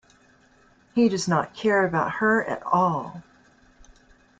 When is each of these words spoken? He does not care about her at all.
He 0.95 1.09
does 1.09 1.27
not 1.27 1.53
care 1.53 1.85
about 1.85 2.13
her 2.13 2.43
at 2.43 2.63
all. 2.63 3.21